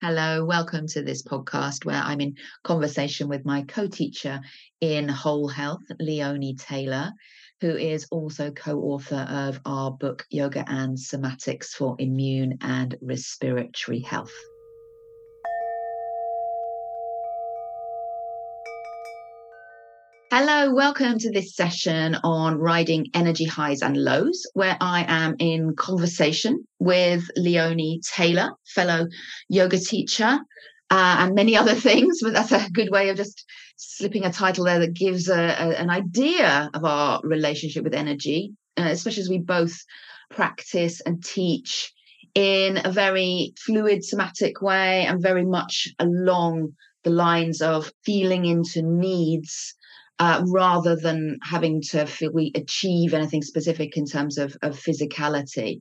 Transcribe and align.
Hello, 0.00 0.44
welcome 0.44 0.86
to 0.86 1.02
this 1.02 1.24
podcast 1.24 1.84
where 1.84 2.00
I'm 2.00 2.20
in 2.20 2.36
conversation 2.62 3.26
with 3.26 3.44
my 3.44 3.62
co 3.62 3.88
teacher 3.88 4.40
in 4.80 5.08
whole 5.08 5.48
health, 5.48 5.82
Leonie 5.98 6.54
Taylor, 6.54 7.10
who 7.60 7.76
is 7.76 8.06
also 8.12 8.52
co 8.52 8.78
author 8.78 9.26
of 9.28 9.60
our 9.66 9.90
book, 9.90 10.24
Yoga 10.30 10.64
and 10.68 10.96
Somatics 10.96 11.70
for 11.70 11.96
Immune 11.98 12.58
and 12.60 12.96
Respiratory 13.02 13.98
Health. 13.98 14.32
Hello, 20.30 20.74
welcome 20.74 21.18
to 21.20 21.30
this 21.30 21.56
session 21.56 22.14
on 22.22 22.58
riding 22.58 23.06
energy 23.14 23.46
highs 23.46 23.80
and 23.80 23.96
lows, 23.96 24.46
where 24.52 24.76
I 24.78 25.06
am 25.08 25.36
in 25.38 25.74
conversation 25.74 26.66
with 26.78 27.30
Leonie 27.34 28.02
Taylor, 28.04 28.50
fellow 28.66 29.06
yoga 29.48 29.78
teacher, 29.78 30.38
uh, 30.90 31.16
and 31.20 31.34
many 31.34 31.56
other 31.56 31.74
things. 31.88 32.18
But 32.22 32.34
that's 32.34 32.52
a 32.52 32.68
good 32.70 32.90
way 32.90 33.08
of 33.08 33.16
just 33.16 33.42
slipping 33.76 34.26
a 34.26 34.32
title 34.32 34.66
there 34.66 34.80
that 34.80 34.92
gives 34.92 35.30
a, 35.30 35.34
a, 35.34 35.80
an 35.80 35.88
idea 35.88 36.68
of 36.74 36.84
our 36.84 37.22
relationship 37.24 37.82
with 37.82 37.94
energy, 37.94 38.52
uh, 38.76 38.82
especially 38.82 39.22
as 39.22 39.30
we 39.30 39.38
both 39.38 39.78
practice 40.28 41.00
and 41.00 41.24
teach 41.24 41.90
in 42.34 42.82
a 42.84 42.92
very 42.92 43.54
fluid, 43.56 44.04
somatic 44.04 44.60
way 44.60 45.06
and 45.06 45.22
very 45.22 45.46
much 45.46 45.88
along 45.98 46.74
the 47.04 47.10
lines 47.10 47.62
of 47.62 47.90
feeling 48.04 48.44
into 48.44 48.82
needs 48.82 49.74
uh, 50.18 50.42
rather 50.46 50.96
than 50.96 51.38
having 51.42 51.80
to 51.80 52.06
feel 52.06 52.32
we 52.32 52.52
achieve 52.54 53.14
anything 53.14 53.42
specific 53.42 53.96
in 53.96 54.04
terms 54.04 54.38
of, 54.38 54.56
of 54.62 54.78
physicality. 54.78 55.80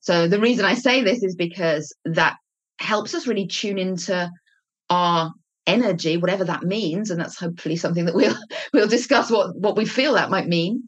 So 0.00 0.28
the 0.28 0.40
reason 0.40 0.64
I 0.64 0.74
say 0.74 1.02
this 1.02 1.22
is 1.22 1.34
because 1.34 1.94
that 2.04 2.36
helps 2.78 3.14
us 3.14 3.26
really 3.26 3.46
tune 3.46 3.78
into 3.78 4.30
our 4.90 5.32
energy, 5.66 6.16
whatever 6.16 6.44
that 6.44 6.64
means, 6.64 7.10
and 7.10 7.20
that's 7.20 7.38
hopefully 7.38 7.76
something 7.76 8.04
that 8.06 8.14
we'll 8.14 8.36
we'll 8.72 8.88
discuss 8.88 9.30
what 9.30 9.56
what 9.56 9.76
we 9.76 9.84
feel 9.84 10.14
that 10.14 10.30
might 10.30 10.48
mean, 10.48 10.84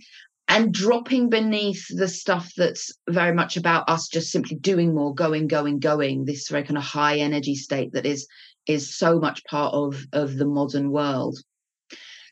and 0.49 0.75
dropping 0.75 1.31
beneath 1.31 1.85
the 1.97 2.09
stuff 2.09 2.53
that's 2.57 2.93
very 3.09 3.33
much 3.33 3.57
about 3.57 3.89
us 3.89 4.09
just 4.09 4.31
simply 4.31 4.57
doing 4.57 4.95
more, 4.95 5.15
going, 5.15 5.47
going, 5.47 5.79
going. 5.79 6.25
This 6.25 6.49
very 6.49 6.65
kind 6.65 6.77
of 6.77 6.85
high 6.85 7.19
energy 7.19 7.55
state 7.55 7.93
that 7.93 8.07
is 8.07 8.27
is 8.67 8.97
so 8.97 9.19
much 9.19 9.45
part 9.45 9.75
of 9.75 10.05
of 10.13 10.37
the 10.37 10.47
modern 10.47 10.91
world. 10.91 11.39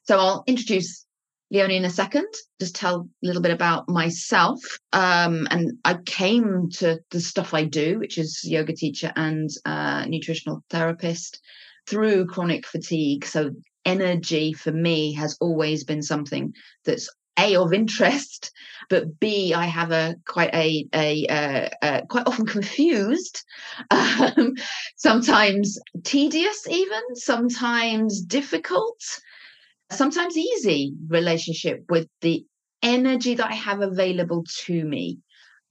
So 0.05 0.19
I'll 0.19 0.45
introduce 0.47 1.07
Leonie 1.51 1.77
in 1.77 1.85
a 1.85 1.91
second, 1.91 2.27
just 2.61 2.75
tell 2.75 3.01
a 3.01 3.27
little 3.27 3.43
bit 3.43 3.53
about 3.53 3.89
myself. 3.89 4.59
Um, 4.93 5.47
and 5.51 5.73
I 5.85 5.99
came 6.07 6.71
to 6.75 6.99
the 7.11 7.21
stuff 7.21 7.53
I 7.53 7.65
do, 7.65 7.99
which 7.99 8.17
is 8.17 8.41
yoga 8.43 8.73
teacher 8.73 9.13
and 9.15 9.51
uh, 9.67 10.07
nutritional 10.07 10.65
therapist, 10.71 11.41
through 11.87 12.27
chronic 12.27 12.67
fatigue. 12.67 13.27
So 13.27 13.51
energy 13.85 14.53
for 14.53 14.73
me 14.73 15.13
has 15.15 15.37
always 15.41 15.85
been 15.85 16.03
something 16.03 16.55
that's 16.85 17.09
a 17.39 17.57
of 17.57 17.73
interest 17.73 18.53
but 18.91 19.19
b 19.19 19.55
i 19.55 19.65
have 19.65 19.91
a 19.91 20.15
quite 20.27 20.55
a 20.55 20.87
a, 20.95 21.27
uh, 21.27 21.69
uh, 21.81 22.01
quite 22.11 22.27
often 22.27 22.45
confused 22.47 23.43
um, 23.91 24.53
sometimes 24.97 25.79
tedious 26.05 26.69
even 26.69 27.01
sometimes 27.15 28.21
difficult 28.21 29.01
sometimes 29.93 30.37
easy 30.37 30.95
relationship 31.09 31.85
with 31.89 32.09
the 32.21 32.45
energy 32.83 33.35
that 33.35 33.51
I 33.51 33.55
have 33.55 33.81
available 33.81 34.45
to 34.65 34.85
me. 34.85 35.19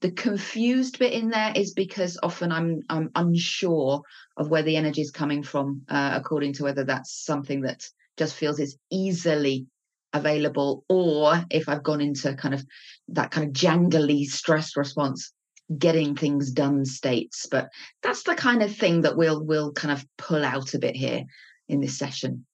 The 0.02 0.12
confused 0.12 0.98
bit 0.98 1.14
in 1.14 1.30
there 1.30 1.54
is 1.56 1.74
because 1.74 2.18
often 2.24 2.52
I'm 2.52 2.82
I'm 2.90 3.12
unsure 3.16 4.02
of 4.38 4.50
where 4.50 4.64
the 4.64 4.78
energy 4.78 5.02
is 5.02 5.12
coming 5.12 5.44
from, 5.44 5.84
uh, 5.90 6.14
according 6.16 6.54
to 6.54 6.64
whether 6.64 6.84
that's 6.84 7.24
something 7.24 7.62
that 7.62 7.86
just 8.18 8.36
feels 8.36 8.60
is 8.60 8.78
easily 8.90 9.68
available, 10.14 10.84
or 10.90 11.46
if 11.52 11.70
I've 11.70 11.84
gone 11.84 12.02
into 12.02 12.34
kind 12.34 12.56
of 12.56 12.66
that 13.10 13.32
kind 13.32 13.48
of 13.48 13.54
jangly 13.54 14.26
stress 14.26 14.76
response, 14.76 15.32
getting 15.78 16.16
things 16.16 16.52
done 16.52 16.84
states. 16.86 17.46
But 17.50 17.70
that's 18.02 18.24
the 18.24 18.36
kind 18.36 18.64
of 18.64 18.76
thing 18.76 19.02
that 19.02 19.18
we'll 19.18 19.44
we'll 19.44 19.72
kind 19.74 19.92
of 19.92 20.06
pull 20.18 20.44
out 20.44 20.74
a 20.74 20.80
bit 20.80 20.96
here 20.96 21.26
in 21.70 21.80
this 21.80 21.98
session. 21.98 22.46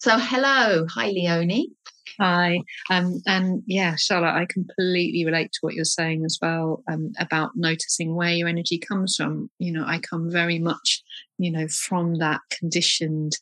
So, 0.00 0.16
hello. 0.16 0.86
Hi, 0.94 1.08
Leonie. 1.08 1.72
Hi. 2.20 2.60
Um, 2.88 3.20
and 3.26 3.64
yeah, 3.66 3.96
Charlotte, 3.96 4.34
I 4.34 4.46
completely 4.48 5.24
relate 5.24 5.50
to 5.52 5.58
what 5.60 5.74
you're 5.74 5.84
saying 5.84 6.24
as 6.24 6.38
well 6.40 6.84
um, 6.88 7.12
about 7.18 7.56
noticing 7.56 8.14
where 8.14 8.32
your 8.32 8.46
energy 8.46 8.78
comes 8.78 9.16
from. 9.16 9.50
You 9.58 9.72
know, 9.72 9.84
I 9.84 9.98
come 9.98 10.30
very 10.30 10.60
much, 10.60 11.02
you 11.36 11.50
know, 11.50 11.66
from 11.66 12.18
that 12.18 12.42
conditioned 12.48 13.38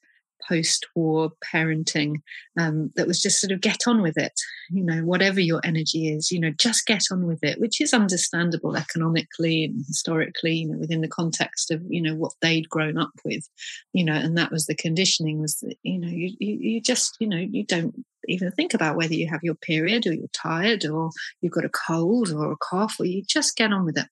post-war 0.49 1.33
parenting 1.45 2.17
um, 2.59 2.91
that 2.97 3.07
was 3.07 3.21
just 3.21 3.41
sort 3.41 3.53
of 3.53 3.61
get 3.61 3.83
on 3.87 4.03
with 4.03 4.17
it 4.17 4.33
you 4.71 4.83
know 4.83 5.03
whatever 5.03 5.41
your 5.41 5.61
energy 5.65 6.09
is 6.13 6.31
you 6.31 6.41
know 6.41 6.51
just 6.59 6.87
get 6.87 7.03
on 7.11 7.27
with 7.27 7.43
it 7.43 7.61
which 7.61 7.81
is 7.81 7.93
understandable 7.93 8.77
economically 8.77 9.65
and 9.65 9.85
historically 9.87 10.55
you 10.57 10.69
know 10.69 10.79
within 10.79 11.01
the 11.01 11.09
context 11.09 11.71
of 11.71 11.83
you 11.89 12.01
know 12.01 12.15
what 12.15 12.33
they'd 12.41 12.69
grown 12.69 12.99
up 12.99 13.13
with 13.25 13.49
you 13.93 14.05
know 14.05 14.15
and 14.15 14.37
that 14.37 14.51
was 14.51 14.67
the 14.67 14.75
conditioning 14.75 15.41
was 15.41 15.57
that 15.57 15.77
you 15.83 15.99
know 15.99 16.09
you, 16.09 16.35
you, 16.39 16.59
you 16.61 16.81
just 16.81 17.17
you 17.21 17.29
know 17.29 17.37
you 17.37 17.65
don't 17.65 17.95
even 18.29 18.51
think 18.51 18.75
about 18.75 18.97
whether 18.97 19.15
you 19.15 19.29
have 19.29 19.45
your 19.45 19.55
period 19.55 20.05
or 20.05 20.13
you're 20.13 20.27
tired 20.33 20.85
or 20.85 21.11
you've 21.41 21.53
got 21.53 21.65
a 21.65 21.71
cold 21.71 22.33
or 22.33 22.51
a 22.51 22.57
cough 22.57 22.97
or 22.99 23.07
you 23.07 23.23
just 23.23 23.57
get 23.57 23.73
on 23.73 23.85
with 23.85 23.97
it. 23.97 24.09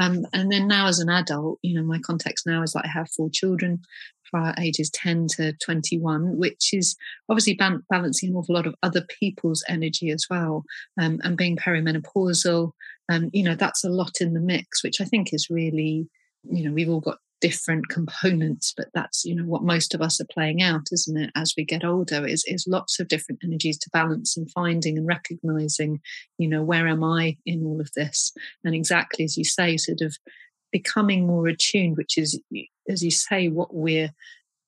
Um, 0.00 0.26
and 0.32 0.50
then 0.50 0.66
now 0.66 0.88
as 0.88 0.98
an 0.98 1.08
adult 1.08 1.58
you 1.62 1.74
know 1.74 1.86
my 1.86 1.98
context 2.00 2.46
now 2.46 2.62
is 2.62 2.72
that 2.72 2.84
i 2.84 2.88
have 2.88 3.10
four 3.10 3.30
children 3.30 3.80
for 4.32 4.52
ages 4.58 4.90
10 4.90 5.28
to 5.36 5.52
21, 5.64 6.36
which 6.36 6.70
is 6.72 6.96
obviously 7.28 7.54
ban- 7.54 7.84
balancing 7.88 8.30
an 8.30 8.36
awful 8.36 8.56
lot 8.56 8.66
of 8.66 8.74
other 8.82 9.02
people's 9.20 9.62
energy 9.68 10.10
as 10.10 10.26
well. 10.28 10.64
Um, 11.00 11.20
and 11.22 11.36
being 11.36 11.56
perimenopausal, 11.56 12.72
um, 13.08 13.30
you 13.32 13.44
know, 13.44 13.54
that's 13.54 13.84
a 13.84 13.88
lot 13.88 14.20
in 14.20 14.34
the 14.34 14.40
mix, 14.40 14.82
which 14.82 15.00
I 15.00 15.04
think 15.04 15.32
is 15.32 15.46
really, 15.50 16.08
you 16.42 16.64
know, 16.64 16.72
we've 16.72 16.90
all 16.90 17.00
got 17.00 17.18
different 17.40 17.88
components 17.88 18.72
but 18.76 18.86
that's 18.94 19.24
you 19.24 19.34
know 19.34 19.42
what 19.42 19.64
most 19.64 19.94
of 19.96 20.00
us 20.00 20.20
are 20.20 20.26
playing 20.32 20.62
out 20.62 20.82
isn't 20.92 21.16
it 21.16 21.28
as 21.34 21.54
we 21.56 21.64
get 21.64 21.84
older 21.84 22.24
is 22.24 22.44
is 22.46 22.68
lots 22.68 23.00
of 23.00 23.08
different 23.08 23.40
energies 23.42 23.76
to 23.76 23.90
balance 23.92 24.36
and 24.36 24.48
finding 24.52 24.96
and 24.96 25.08
recognizing 25.08 26.00
you 26.38 26.46
know 26.46 26.62
where 26.62 26.86
am 26.86 27.02
i 27.02 27.36
in 27.44 27.66
all 27.66 27.80
of 27.80 27.90
this 27.96 28.32
and 28.62 28.76
exactly 28.76 29.24
as 29.24 29.36
you 29.36 29.44
say 29.44 29.76
sort 29.76 30.02
of 30.02 30.16
becoming 30.72 31.26
more 31.26 31.46
attuned, 31.46 31.96
which 31.96 32.18
is, 32.18 32.40
as 32.88 33.02
you 33.02 33.10
say, 33.10 33.48
what 33.48 33.74
we're 33.74 34.10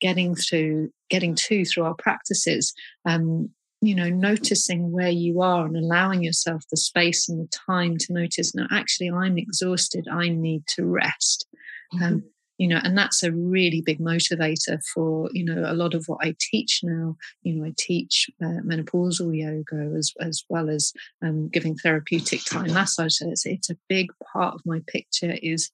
getting 0.00 0.34
through, 0.34 0.90
getting 1.10 1.34
to 1.34 1.64
through 1.64 1.84
our 1.84 1.94
practices. 1.94 2.72
Um, 3.06 3.50
you 3.80 3.94
know, 3.94 4.08
noticing 4.08 4.92
where 4.92 5.10
you 5.10 5.42
are 5.42 5.66
and 5.66 5.76
allowing 5.76 6.22
yourself 6.22 6.62
the 6.70 6.76
space 6.76 7.28
and 7.28 7.38
the 7.38 7.48
time 7.66 7.98
to 7.98 8.14
notice. 8.14 8.54
Now, 8.54 8.66
actually, 8.72 9.10
I'm 9.10 9.36
exhausted. 9.36 10.06
I 10.10 10.30
need 10.30 10.66
to 10.68 10.86
rest. 10.86 11.46
Mm-hmm. 11.92 12.02
Um, 12.02 12.24
you 12.58 12.68
know 12.68 12.80
and 12.82 12.96
that's 12.96 13.22
a 13.22 13.32
really 13.32 13.80
big 13.80 13.98
motivator 13.98 14.78
for 14.92 15.28
you 15.32 15.44
know 15.44 15.64
a 15.66 15.74
lot 15.74 15.94
of 15.94 16.04
what 16.06 16.24
i 16.24 16.34
teach 16.38 16.80
now 16.82 17.16
you 17.42 17.54
know 17.54 17.64
i 17.64 17.72
teach 17.76 18.30
uh, 18.42 18.60
menopausal 18.64 19.36
yoga 19.36 19.92
as 19.96 20.12
as 20.20 20.44
well 20.48 20.70
as 20.70 20.92
um, 21.22 21.48
giving 21.48 21.74
therapeutic 21.76 22.40
Thai 22.44 22.68
massage 22.68 23.16
so 23.16 23.28
it's, 23.28 23.46
it's 23.46 23.70
a 23.70 23.78
big 23.88 24.12
part 24.32 24.54
of 24.54 24.60
my 24.64 24.80
picture 24.86 25.36
is 25.42 25.70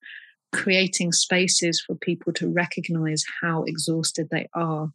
creating 0.52 1.12
spaces 1.12 1.80
for 1.80 1.94
people 1.96 2.32
to 2.32 2.48
recognize 2.48 3.24
how 3.40 3.62
exhausted 3.64 4.28
they 4.30 4.48
are 4.54 4.90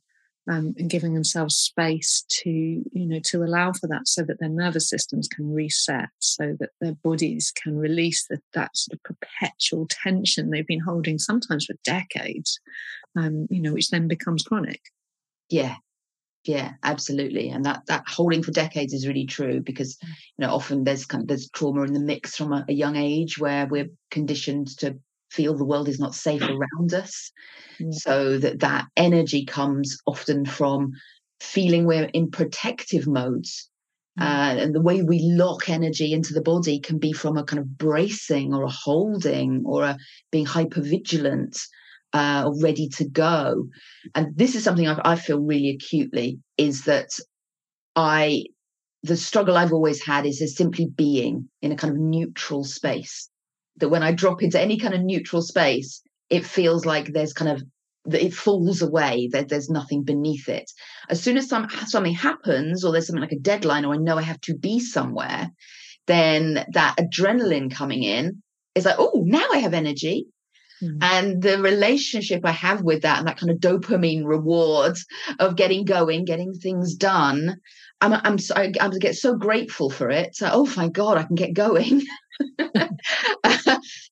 um, 0.47 0.75
and 0.77 0.89
giving 0.89 1.13
themselves 1.13 1.55
space 1.55 2.23
to 2.29 2.49
you 2.49 3.05
know 3.05 3.19
to 3.23 3.43
allow 3.43 3.71
for 3.73 3.87
that 3.87 4.07
so 4.07 4.23
that 4.23 4.39
their 4.39 4.49
nervous 4.49 4.89
systems 4.89 5.27
can 5.27 5.51
reset 5.51 6.09
so 6.19 6.55
that 6.59 6.69
their 6.81 6.93
bodies 7.03 7.51
can 7.55 7.77
release 7.77 8.27
the, 8.27 8.39
that 8.53 8.75
sort 8.75 8.99
of 8.99 9.03
perpetual 9.03 9.87
tension 9.89 10.49
they've 10.49 10.67
been 10.67 10.79
holding 10.79 11.17
sometimes 11.17 11.65
for 11.65 11.75
decades 11.83 12.59
um, 13.17 13.47
you 13.49 13.61
know 13.61 13.73
which 13.73 13.89
then 13.89 14.07
becomes 14.07 14.43
chronic 14.43 14.81
yeah 15.49 15.75
yeah 16.43 16.73
absolutely 16.83 17.49
and 17.49 17.65
that 17.65 17.81
that 17.87 18.03
holding 18.07 18.43
for 18.43 18.51
decades 18.51 18.93
is 18.93 19.07
really 19.07 19.25
true 19.25 19.59
because 19.59 19.95
mm. 19.97 20.09
you 20.09 20.45
know 20.45 20.53
often 20.53 20.83
there's 20.83 21.07
there's 21.23 21.49
trauma 21.49 21.81
in 21.81 21.93
the 21.93 21.99
mix 21.99 22.35
from 22.35 22.53
a, 22.53 22.63
a 22.69 22.73
young 22.73 22.95
age 22.95 23.39
where 23.39 23.65
we're 23.65 23.89
conditioned 24.11 24.67
to 24.77 24.97
feel 25.35 25.55
the 25.55 25.65
world 25.65 25.89
is 25.89 25.99
not 25.99 26.15
safe 26.15 26.41
around 26.41 26.93
us 26.93 27.31
yeah. 27.79 27.87
so 27.91 28.37
that 28.37 28.59
that 28.59 28.85
energy 28.95 29.45
comes 29.45 29.97
often 30.07 30.45
from 30.45 30.91
feeling 31.39 31.85
we're 31.85 32.09
in 32.13 32.31
protective 32.31 33.05
modes 33.05 33.69
mm. 34.19 34.23
uh, 34.23 34.61
and 34.61 34.73
the 34.73 34.81
way 34.81 35.03
we 35.03 35.19
lock 35.21 35.69
energy 35.69 36.13
into 36.13 36.33
the 36.33 36.41
body 36.41 36.79
can 36.79 36.97
be 36.97 37.11
from 37.11 37.37
a 37.37 37.43
kind 37.43 37.59
of 37.59 37.77
bracing 37.77 38.53
or 38.53 38.63
a 38.63 38.69
holding 38.69 39.63
or 39.65 39.83
a 39.83 39.97
being 40.31 40.45
hyper 40.45 40.81
vigilant 40.81 41.57
uh, 42.13 42.43
or 42.45 42.53
ready 42.61 42.87
to 42.87 43.07
go 43.07 43.67
and 44.13 44.27
this 44.37 44.55
is 44.55 44.63
something 44.63 44.87
I've, 44.87 45.01
i 45.03 45.15
feel 45.17 45.39
really 45.39 45.69
acutely 45.69 46.39
is 46.57 46.85
that 46.85 47.09
i 47.95 48.43
the 49.03 49.17
struggle 49.17 49.57
i've 49.57 49.73
always 49.73 50.01
had 50.01 50.25
is, 50.25 50.41
is 50.41 50.55
simply 50.55 50.85
being 50.85 51.49
in 51.61 51.73
a 51.73 51.75
kind 51.75 51.93
of 51.93 51.99
neutral 51.99 52.63
space 52.63 53.29
that 53.77 53.89
when 53.89 54.03
I 54.03 54.11
drop 54.11 54.41
into 54.41 54.59
any 54.59 54.77
kind 54.77 54.93
of 54.93 55.01
neutral 55.01 55.41
space, 55.41 56.01
it 56.29 56.45
feels 56.45 56.85
like 56.85 57.13
there's 57.13 57.33
kind 57.33 57.51
of 57.51 57.63
it 58.13 58.33
falls 58.33 58.81
away 58.81 59.29
that 59.31 59.49
there's 59.49 59.69
nothing 59.69 60.03
beneath 60.03 60.47
it. 60.47 60.69
As 61.09 61.21
soon 61.21 61.37
as 61.37 61.49
some, 61.49 61.67
something 61.87 62.13
happens 62.13 62.83
or 62.85 62.91
there's 62.91 63.07
something 63.07 63.21
like 63.21 63.31
a 63.31 63.39
deadline 63.39 63.83
or 63.83 63.93
i 63.93 63.97
know 63.97 64.17
i 64.17 64.21
have 64.21 64.41
to 64.41 64.55
be 64.55 64.79
somewhere 64.79 65.49
then 66.07 66.65
that 66.73 66.95
adrenaline 66.99 67.73
coming 67.73 68.03
in 68.03 68.41
is 68.75 68.85
like 68.85 68.95
oh 68.99 69.23
now 69.25 69.45
i 69.53 69.57
have 69.57 69.73
energy 69.73 70.27
mm. 70.81 70.97
and 71.01 71.41
the 71.41 71.61
relationship 71.61 72.41
i 72.43 72.51
have 72.51 72.81
with 72.81 73.01
that 73.01 73.19
and 73.19 73.27
that 73.27 73.37
kind 73.37 73.51
of 73.51 73.57
dopamine 73.57 74.25
reward 74.25 74.95
of 75.39 75.55
getting 75.55 75.85
going 75.85 76.25
getting 76.25 76.53
things 76.53 76.95
done 76.95 77.57
i'm 78.01 78.13
i'm 78.13 78.37
i, 78.55 78.71
I 78.79 78.89
get 78.99 79.15
so 79.15 79.35
grateful 79.35 79.89
for 79.89 80.09
it 80.09 80.35
so 80.35 80.49
oh 80.51 80.71
my 80.75 80.89
god 80.89 81.17
i 81.17 81.23
can 81.23 81.35
get 81.35 81.53
going 81.53 82.01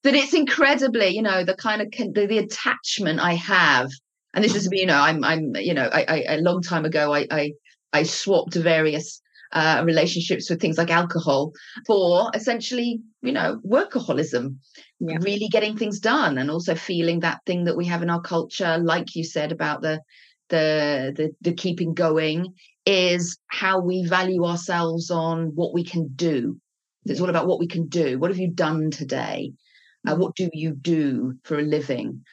that 0.04 0.16
it's 0.16 0.34
incredibly, 0.34 1.08
you 1.08 1.22
know, 1.22 1.44
the 1.44 1.56
kind 1.56 1.82
of 1.82 1.92
the, 1.92 2.28
the 2.28 2.38
attachment 2.40 3.20
I 3.20 3.34
have. 3.34 3.90
And 4.34 4.44
this 4.44 4.56
is, 4.56 4.68
you 4.72 4.86
know, 4.86 5.00
I'm, 5.00 5.24
I'm, 5.24 5.56
you 5.56 5.74
know, 5.74 5.90
I, 5.92 6.06
I 6.08 6.34
a 6.36 6.38
long 6.42 6.62
time 6.62 6.86
ago, 6.86 7.14
I, 7.14 7.28
I, 7.30 7.54
I 7.92 8.04
swapped 8.04 8.56
various 8.56 9.22
uh, 9.52 9.84
relationships 9.86 10.50
with 10.50 10.60
things 10.60 10.78
like 10.78 10.90
alcohol 10.90 11.54
for 11.86 12.32
essentially, 12.34 13.02
you 13.22 13.32
know, 13.32 13.62
workaholism, 13.66 14.58
yeah. 15.10 15.18
really 15.22 15.48
getting 15.50 15.78
things 15.78 16.00
done, 16.00 16.38
and 16.38 16.50
also 16.50 16.76
feeling 16.76 17.22
that 17.22 17.40
thing 17.46 17.66
that 17.66 17.78
we 17.78 17.86
have 17.86 18.04
in 18.04 18.10
our 18.10 18.22
culture, 18.22 18.78
like 18.78 19.16
you 19.16 19.24
said 19.24 19.52
about 19.52 19.82
the 19.82 20.02
the 20.50 21.14
the, 21.16 21.32
the 21.42 21.54
keeping 21.54 21.94
going, 21.94 22.54
is 22.86 23.38
how 23.48 23.80
we 23.80 24.06
value 24.06 24.46
ourselves 24.46 25.10
on 25.12 25.56
what 25.56 25.74
we 25.74 25.84
can 25.84 26.10
do 26.16 26.60
it's 27.06 27.22
all 27.22 27.30
about 27.30 27.48
what 27.48 27.60
we 27.60 27.68
can 27.68 27.88
do. 27.88 28.18
What 28.20 28.32
have 28.32 28.40
you 28.40 28.52
done 28.52 28.92
today? 28.92 29.54
Uh, 30.08 30.16
mm. 30.16 30.18
what 30.20 30.36
do 30.36 30.50
you 30.54 30.72
do 30.72 31.36
for 31.44 31.60
a 31.60 31.64
living? 31.64 32.24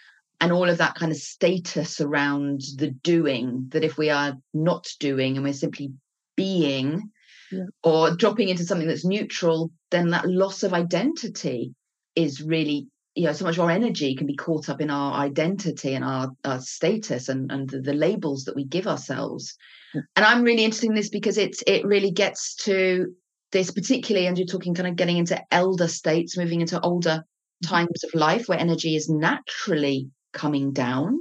And 0.41 0.53
all 0.53 0.69
of 0.69 0.79
that 0.79 0.95
kind 0.95 1.13
of 1.13 1.19
status 1.19 2.01
around 2.01 2.63
the 2.77 2.91
doing, 2.91 3.67
that 3.71 3.85
if 3.85 3.99
we 3.99 4.11
are 4.11 4.39
not 4.55 4.89
doing 4.99 5.37
and 5.37 5.45
we're 5.45 5.53
simply 5.53 5.93
being 6.37 7.11
yeah. 7.53 7.65
or 7.83 8.17
dropping 8.17 8.49
into 8.49 8.65
something 8.65 8.89
that's 8.89 9.05
neutral, 9.05 9.71
then 9.91 10.11
that 10.11 10.27
loss 10.27 10.63
of 10.63 10.73
identity 10.73 11.75
is 12.23 12.43
really 12.43 12.87
you 13.15 13.27
know 13.27 13.33
so 13.33 13.45
much 13.45 13.57
of 13.57 13.65
our 13.65 13.71
energy 13.71 14.15
can 14.15 14.27
be 14.27 14.37
caught 14.37 14.69
up 14.69 14.81
in 14.81 14.91
our 14.91 15.15
identity 15.15 15.95
and 15.95 16.05
our, 16.05 16.31
our 16.45 16.61
status 16.61 17.29
and 17.29 17.51
and 17.51 17.69
the, 17.69 17.81
the 17.81 17.93
labels 17.93 18.45
that 18.45 18.57
we 18.57 18.65
give 18.65 18.87
ourselves 18.87 19.57
yeah. 19.95 20.03
and 20.17 20.25
i'm 20.25 20.43
really 20.43 20.65
interested 20.65 20.89
in 20.89 20.95
this 20.95 21.09
because 21.09 21.37
it's 21.37 21.63
it 21.67 21.85
really 21.85 22.11
gets 22.11 22.55
to 22.55 23.13
this 23.53 23.71
particularly 23.71 24.27
and 24.27 24.39
you're 24.39 24.47
talking 24.47 24.75
kind 24.75 24.89
of 24.89 24.97
getting 24.97 25.19
into 25.19 25.41
elder 25.51 25.89
states 25.89 26.37
moving 26.37 26.61
into 26.61 26.81
older 26.81 27.25
mm-hmm. 27.65 27.69
times 27.69 28.05
of 28.05 28.15
life 28.15 28.49
where 28.49 28.59
energy 28.59 28.95
is 28.95 29.09
naturally 29.09 30.09
coming 30.33 30.73
down 30.73 31.19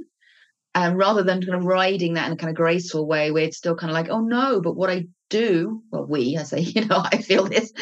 and 0.74 0.96
rather 0.96 1.24
than 1.24 1.42
kind 1.42 1.56
of 1.56 1.64
riding 1.64 2.14
that 2.14 2.28
in 2.28 2.32
a 2.32 2.36
kind 2.36 2.50
of 2.50 2.56
graceful 2.56 3.06
way 3.06 3.32
where 3.32 3.42
it's 3.42 3.56
still 3.56 3.74
kind 3.74 3.90
of 3.90 3.94
like 3.94 4.08
oh 4.08 4.20
no 4.20 4.60
but 4.60 4.76
what 4.76 4.90
i 4.90 5.04
do 5.30 5.82
well 5.90 6.04
we 6.04 6.36
i 6.36 6.42
say 6.42 6.60
you 6.74 6.84
know 6.84 7.02
i 7.12 7.16
feel 7.18 7.44
this 7.44 7.72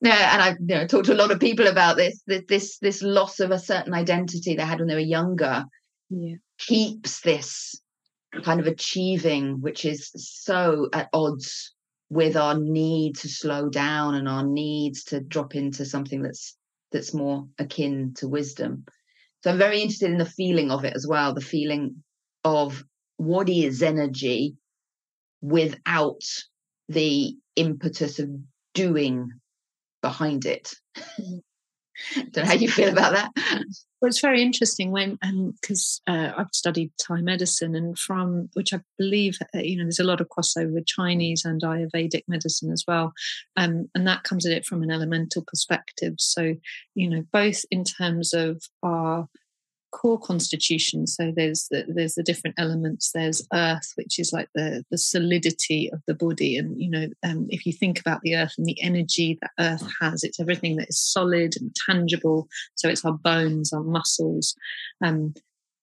yeah 0.00 0.32
and 0.32 0.42
i've 0.42 0.56
you 0.60 0.76
know 0.76 0.86
talked 0.86 1.06
to 1.06 1.12
a 1.12 1.22
lot 1.22 1.32
of 1.32 1.40
people 1.40 1.66
about 1.66 1.96
this 1.96 2.22
this 2.26 2.44
this, 2.48 2.78
this 2.78 3.02
loss 3.02 3.40
of 3.40 3.50
a 3.50 3.58
certain 3.58 3.94
identity 3.94 4.54
they 4.54 4.62
had 4.62 4.78
when 4.78 4.88
they 4.88 4.94
were 4.94 5.00
younger 5.00 5.64
yeah. 6.10 6.36
keeps 6.58 7.20
this 7.20 7.80
kind 8.44 8.60
of 8.60 8.66
achieving 8.66 9.60
which 9.60 9.84
is 9.84 10.10
so 10.14 10.88
at 10.92 11.08
odds 11.12 11.74
with 12.10 12.36
our 12.36 12.58
need 12.58 13.16
to 13.16 13.28
slow 13.28 13.68
down 13.68 14.14
and 14.14 14.28
our 14.28 14.44
needs 14.44 15.04
to 15.04 15.20
drop 15.20 15.54
into 15.54 15.84
something 15.84 16.22
that's 16.22 16.56
that's 16.92 17.14
more 17.14 17.46
akin 17.58 18.12
to 18.14 18.28
wisdom 18.28 18.84
so 19.42 19.50
i'm 19.50 19.58
very 19.58 19.80
interested 19.80 20.10
in 20.10 20.18
the 20.18 20.24
feeling 20.24 20.70
of 20.70 20.84
it 20.84 20.94
as 20.94 21.06
well 21.06 21.34
the 21.34 21.40
feeling 21.40 22.02
of 22.44 22.84
what 23.16 23.48
is 23.48 23.82
energy 23.82 24.54
without 25.40 26.22
the 26.90 27.36
impetus 27.56 28.18
of 28.18 28.28
doing 28.74 29.30
behind 30.02 30.44
it 30.44 30.74
mm-hmm. 30.96 31.38
don't 32.30 32.36
know 32.36 32.44
how 32.44 32.54
you 32.54 32.68
feel 32.68 32.90
about 32.90 33.12
that 33.12 33.62
well, 34.00 34.08
it's 34.08 34.20
very 34.20 34.42
interesting 34.42 34.92
when, 34.92 35.18
because 35.60 36.00
um, 36.06 36.16
uh, 36.16 36.32
I've 36.38 36.54
studied 36.54 36.90
Thai 36.98 37.20
medicine, 37.20 37.74
and 37.74 37.98
from 37.98 38.48
which 38.54 38.72
I 38.72 38.80
believe, 38.96 39.36
uh, 39.54 39.58
you 39.58 39.76
know, 39.76 39.84
there's 39.84 40.00
a 40.00 40.04
lot 40.04 40.22
of 40.22 40.28
crossover 40.28 40.72
with 40.72 40.86
Chinese 40.86 41.44
and 41.44 41.60
Ayurvedic 41.60 42.22
medicine 42.26 42.72
as 42.72 42.84
well, 42.88 43.12
um, 43.56 43.90
and 43.94 44.06
that 44.06 44.24
comes 44.24 44.46
at 44.46 44.52
it 44.52 44.64
from 44.64 44.82
an 44.82 44.90
elemental 44.90 45.44
perspective. 45.46 46.14
So, 46.18 46.54
you 46.94 47.10
know, 47.10 47.24
both 47.30 47.62
in 47.70 47.84
terms 47.84 48.32
of 48.32 48.62
our 48.82 49.28
core 49.90 50.18
constitution. 50.18 51.06
So 51.06 51.32
there's 51.34 51.68
the, 51.70 51.84
there's 51.88 52.14
the 52.14 52.22
different 52.22 52.56
elements. 52.58 53.10
There's 53.12 53.46
earth 53.52 53.92
which 53.96 54.18
is 54.18 54.32
like 54.32 54.48
the 54.54 54.84
the 54.90 54.98
solidity 54.98 55.90
of 55.92 56.00
the 56.06 56.14
body. 56.14 56.56
And 56.56 56.80
you 56.80 56.90
know 56.90 57.08
um, 57.22 57.46
if 57.50 57.66
you 57.66 57.72
think 57.72 58.00
about 58.00 58.20
the 58.22 58.36
earth 58.36 58.54
and 58.58 58.66
the 58.66 58.80
energy 58.82 59.38
that 59.40 59.50
earth 59.58 59.88
has 60.00 60.22
it's 60.24 60.40
everything 60.40 60.76
that 60.76 60.88
is 60.88 61.00
solid 61.00 61.54
and 61.60 61.74
tangible. 61.86 62.48
So 62.74 62.88
it's 62.88 63.04
our 63.04 63.12
bones 63.12 63.72
our 63.72 63.82
muscles. 63.82 64.54
Um, 65.02 65.34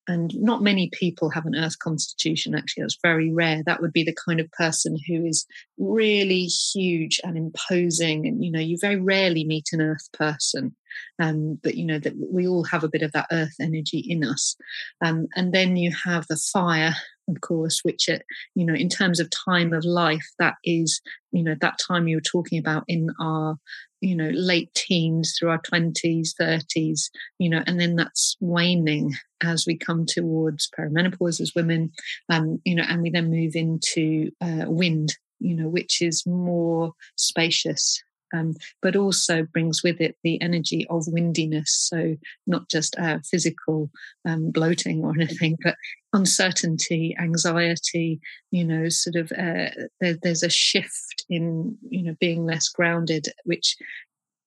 and 0.10 0.34
not 0.40 0.64
many 0.64 0.90
people 0.94 1.30
have 1.30 1.46
an 1.46 1.56
earth 1.56 1.80
constitution 1.80 2.56
actually. 2.56 2.84
That's 2.84 2.98
very 3.04 3.32
rare. 3.32 3.62
That 3.66 3.82
would 3.82 3.92
be 3.92 4.04
the 4.04 4.16
kind 4.26 4.40
of 4.40 4.50
person 4.52 4.98
who 5.08 5.26
is 5.26 5.46
really 5.78 6.46
huge 6.46 7.20
and 7.24 7.38
imposing. 7.38 8.26
And 8.26 8.44
you 8.44 8.52
know 8.52 8.60
you 8.60 8.78
very 8.80 9.00
rarely 9.00 9.44
meet 9.44 9.68
an 9.74 9.82
earth 9.82 10.10
person 10.14 10.76
um, 11.20 11.60
but 11.64 11.76
you 11.76 11.86
know 11.86 12.00
that 12.00 12.14
we 12.18 12.48
all 12.48 12.64
have 12.66 12.84
a 12.84 12.90
bit 12.90 13.02
of 13.02 13.12
that 13.14 13.28
earth 13.32 13.56
energy 13.60 14.00
in 14.00 14.24
us. 14.24 14.56
Um, 15.04 15.28
and 15.36 15.54
then 15.54 15.76
you 15.76 15.92
have 16.06 16.26
the 16.28 16.38
fire 16.38 16.96
of 17.30 17.42
course 17.42 17.82
which 17.84 18.08
it 18.08 18.24
you 18.56 18.66
know 18.66 18.74
in 18.74 18.90
terms 18.90 19.20
of 19.20 19.30
time 19.30 19.74
of 19.74 19.84
life 19.84 20.26
that 20.40 20.56
is 20.64 21.02
you 21.32 21.44
know 21.44 21.56
that 21.60 21.78
time 21.86 22.08
you 22.08 22.18
were 22.18 22.22
talking 22.22 22.58
about 22.58 22.84
in 22.88 23.10
our 23.20 23.58
you 24.02 24.16
know 24.16 24.30
late 24.34 24.74
teens 24.74 25.36
through 25.38 25.50
our 25.50 25.62
20s 25.62 26.30
30s 26.40 27.10
you 27.40 27.50
know 27.50 27.64
and 27.68 27.80
then 27.80 27.96
that's 27.96 28.38
waning 28.40 29.14
as 29.44 29.66
we 29.68 29.78
come 29.78 30.06
towards 30.06 30.70
perimenopause 30.78 31.42
as 31.42 31.54
women 31.56 31.92
um 32.30 32.60
you 32.64 32.76
know 32.76 32.84
and 32.88 33.02
we 33.02 33.10
then 33.10 33.30
move 33.30 33.56
into 33.56 34.32
uh, 34.42 34.66
wind 34.68 35.16
you 35.40 35.56
know 35.56 35.68
which 35.68 36.02
is 36.02 36.26
more 36.26 36.94
spacious 37.16 38.02
um, 38.34 38.54
but 38.82 38.96
also 38.96 39.44
brings 39.44 39.82
with 39.84 40.02
it 40.02 40.16
the 40.24 40.42
energy 40.42 40.86
of 40.90 41.04
windiness. 41.08 41.88
So, 41.90 42.16
not 42.46 42.70
just 42.70 42.98
uh, 42.98 43.20
physical 43.30 43.90
um, 44.26 44.52
bloating 44.52 45.04
or 45.04 45.12
anything, 45.20 45.58
but 45.64 45.76
uncertainty, 46.14 47.16
anxiety, 47.20 48.20
you 48.52 48.64
know, 48.64 48.90
sort 48.90 49.16
of 49.16 49.32
uh, 49.32 49.70
there, 50.00 50.18
there's 50.22 50.44
a 50.44 50.50
shift 50.50 51.26
in, 51.30 51.78
you 51.90 52.04
know, 52.04 52.16
being 52.20 52.46
less 52.46 52.70
grounded, 52.70 53.28
which 53.44 53.76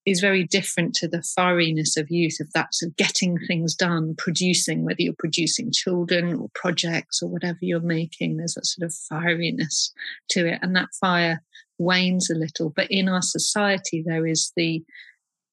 is 0.06 0.20
very 0.20 0.44
different 0.44 0.94
to 0.94 1.06
the 1.06 1.22
fieriness 1.38 1.96
of 1.96 2.10
youth, 2.10 2.38
of 2.40 2.50
that 2.52 2.74
sort 2.74 2.90
of 2.90 2.96
getting 2.96 3.38
things 3.46 3.74
done, 3.74 4.14
producing, 4.16 4.84
whether 4.84 5.02
you're 5.02 5.14
producing 5.18 5.70
children 5.72 6.34
or 6.34 6.48
projects 6.54 7.22
or 7.22 7.28
whatever 7.28 7.58
you're 7.60 7.80
making, 7.80 8.36
there's 8.36 8.54
that 8.54 8.66
sort 8.66 8.86
of 8.86 8.94
fieriness 8.94 9.90
to 10.30 10.46
it. 10.46 10.58
And 10.62 10.74
that 10.74 10.88
fire 10.98 11.42
wanes 11.80 12.30
a 12.30 12.34
little. 12.34 12.70
But 12.70 12.88
in 12.90 13.08
our 13.08 13.22
society, 13.22 14.02
there 14.06 14.26
is 14.26 14.52
the 14.56 14.84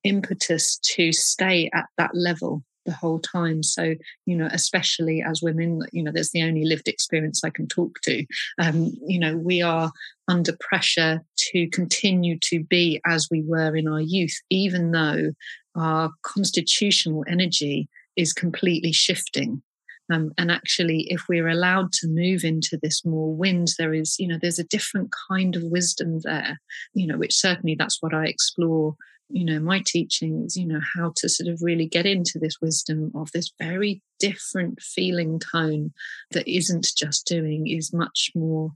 impetus 0.03 0.77
to 0.77 1.11
stay 1.11 1.69
at 1.73 1.87
that 1.97 2.11
level 2.13 2.63
the 2.85 2.93
whole 2.93 3.19
time. 3.19 3.61
So, 3.61 3.95
you 4.25 4.35
know, 4.35 4.47
especially 4.51 5.21
as 5.21 5.41
women, 5.41 5.81
you 5.91 6.01
know, 6.01 6.11
there's 6.11 6.31
the 6.31 6.43
only 6.43 6.65
lived 6.65 6.87
experience 6.87 7.43
I 7.43 7.49
can 7.49 7.67
talk 7.67 7.99
to. 8.03 8.25
Um, 8.59 8.93
you 9.05 9.19
know, 9.19 9.37
we 9.37 9.61
are 9.61 9.91
under 10.27 10.55
pressure 10.59 11.21
to 11.51 11.69
continue 11.69 12.39
to 12.43 12.63
be 12.63 13.01
as 13.05 13.27
we 13.29 13.43
were 13.43 13.75
in 13.75 13.87
our 13.87 14.01
youth, 14.01 14.35
even 14.49 14.91
though 14.91 15.33
our 15.75 16.11
constitutional 16.23 17.23
energy 17.27 17.87
is 18.15 18.33
completely 18.33 18.91
shifting. 18.91 19.61
Um, 20.11 20.31
and 20.37 20.51
actually, 20.51 21.07
if 21.09 21.23
we're 21.27 21.49
allowed 21.49 21.91
to 21.93 22.07
move 22.07 22.43
into 22.43 22.79
this 22.81 23.03
more 23.03 23.35
wind, 23.35 23.69
there 23.77 23.93
is, 23.93 24.15
you 24.19 24.27
know, 24.27 24.37
there's 24.41 24.59
a 24.59 24.63
different 24.63 25.13
kind 25.29 25.55
of 25.55 25.63
wisdom 25.63 26.19
there, 26.23 26.59
you 26.93 27.07
know, 27.07 27.17
which 27.17 27.35
certainly 27.35 27.75
that's 27.77 28.01
what 28.01 28.13
I 28.13 28.27
explore, 28.27 28.95
you 29.29 29.43
know, 29.43 29.59
my 29.59 29.83
teachings, 29.85 30.55
you 30.55 30.65
know, 30.65 30.79
how 30.95 31.11
to 31.17 31.27
sort 31.27 31.49
of 31.49 31.59
really 31.61 31.85
get 31.85 32.05
into 32.05 32.39
this 32.39 32.61
wisdom 32.61 33.11
of 33.15 33.31
this 33.33 33.51
very 33.59 34.01
different 34.19 34.81
feeling 34.81 35.39
tone 35.39 35.91
that 36.31 36.47
isn't 36.47 36.87
just 36.97 37.27
doing, 37.27 37.67
is 37.67 37.93
much 37.93 38.31
more, 38.33 38.71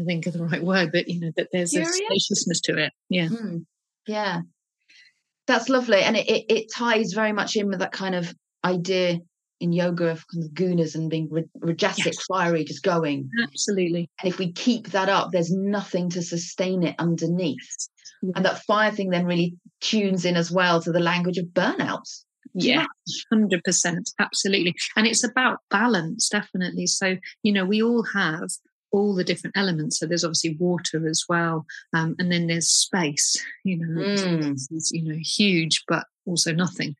I 0.00 0.04
think 0.04 0.26
of 0.26 0.32
the 0.32 0.44
right 0.44 0.64
word, 0.64 0.90
but, 0.92 1.08
you 1.08 1.20
know, 1.20 1.30
that 1.36 1.48
there's 1.52 1.70
Curious. 1.70 2.00
a 2.00 2.04
spaciousness 2.06 2.60
to 2.62 2.78
it. 2.78 2.92
Yeah. 3.08 3.28
Mm, 3.28 3.66
yeah. 4.08 4.40
That's 5.46 5.68
lovely. 5.68 6.00
And 6.00 6.16
it, 6.16 6.28
it, 6.28 6.44
it 6.48 6.72
ties 6.74 7.12
very 7.12 7.32
much 7.32 7.54
in 7.54 7.68
with 7.68 7.78
that 7.78 7.92
kind 7.92 8.14
of 8.14 8.34
idea 8.64 9.20
in 9.64 9.72
yoga 9.72 10.10
of 10.10 10.24
kind 10.28 10.44
of 10.44 10.50
gunas 10.50 10.94
and 10.94 11.08
being 11.08 11.28
rajasic, 11.62 12.04
yes. 12.04 12.24
fiery, 12.28 12.64
just 12.64 12.82
going. 12.82 13.30
Absolutely. 13.42 14.10
And 14.22 14.30
if 14.30 14.38
we 14.38 14.52
keep 14.52 14.88
that 14.88 15.08
up, 15.08 15.30
there's 15.32 15.50
nothing 15.50 16.10
to 16.10 16.22
sustain 16.22 16.82
it 16.82 16.94
underneath. 16.98 17.88
Yeah. 18.22 18.32
And 18.36 18.44
that 18.44 18.62
fire 18.64 18.90
thing 18.90 19.08
then 19.08 19.24
really 19.24 19.56
tunes 19.80 20.26
in 20.26 20.36
as 20.36 20.50
well 20.50 20.82
to 20.82 20.92
the 20.92 21.00
language 21.00 21.38
of 21.38 21.46
burnout. 21.46 22.04
yeah, 22.52 22.86
hundred 23.32 23.64
percent, 23.64 24.10
absolutely. 24.18 24.74
And 24.96 25.06
it's 25.06 25.24
about 25.24 25.60
balance, 25.70 26.28
definitely. 26.28 26.86
So 26.86 27.16
you 27.42 27.52
know, 27.52 27.64
we 27.64 27.82
all 27.82 28.04
have 28.14 28.50
all 28.92 29.14
the 29.14 29.24
different 29.24 29.56
elements. 29.56 29.98
So 29.98 30.06
there's 30.06 30.24
obviously 30.24 30.56
water 30.60 31.08
as 31.08 31.24
well, 31.26 31.64
um, 31.94 32.16
and 32.18 32.30
then 32.30 32.48
there's 32.48 32.68
space. 32.68 33.34
You 33.64 33.78
know, 33.78 34.02
mm. 34.02 34.52
is, 34.52 34.90
you 34.92 35.04
know, 35.04 35.18
huge, 35.18 35.84
but 35.88 36.04
also 36.26 36.52
nothing. 36.52 36.96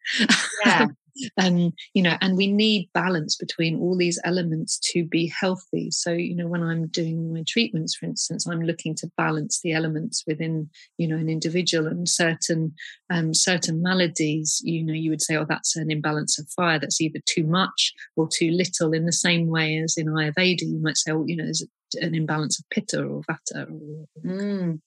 Yeah. 0.64 0.86
and 1.36 1.72
you 1.94 2.02
know 2.02 2.16
and 2.20 2.36
we 2.36 2.46
need 2.46 2.88
balance 2.92 3.36
between 3.36 3.78
all 3.78 3.96
these 3.96 4.20
elements 4.24 4.78
to 4.92 5.04
be 5.04 5.32
healthy. 5.40 5.90
So 5.90 6.12
you 6.12 6.34
know 6.34 6.46
when 6.46 6.62
i'm 6.62 6.88
doing 6.88 7.32
my 7.32 7.44
treatments 7.46 7.94
for 7.94 8.06
instance 8.06 8.46
i'm 8.46 8.62
looking 8.62 8.94
to 8.96 9.10
balance 9.16 9.60
the 9.62 9.72
elements 9.72 10.24
within 10.26 10.68
you 10.98 11.08
know 11.08 11.16
an 11.16 11.28
individual 11.28 11.86
and 11.86 12.08
certain 12.08 12.74
um, 13.10 13.34
certain 13.34 13.82
maladies. 13.82 14.60
You 14.64 14.82
know 14.82 14.94
you 14.94 15.10
would 15.10 15.22
say 15.22 15.36
oh 15.36 15.46
that's 15.48 15.76
an 15.76 15.90
imbalance 15.90 16.38
of 16.38 16.48
fire 16.50 16.78
that's 16.78 17.00
either 17.00 17.20
too 17.26 17.44
much 17.44 17.92
or 18.16 18.28
too 18.28 18.50
little 18.50 18.92
in 18.92 19.06
the 19.06 19.12
same 19.12 19.48
way 19.48 19.78
as 19.78 19.96
in 19.96 20.06
ayurveda 20.06 20.62
you 20.62 20.80
might 20.82 20.96
say 20.96 21.12
oh 21.12 21.24
you 21.26 21.36
know 21.36 21.44
there's 21.44 21.66
an 22.00 22.14
imbalance 22.14 22.58
of 22.58 22.68
pitta 22.70 23.02
or 23.02 23.22
vata 23.22 23.70
or, 23.70 24.06
mm. 24.24 24.80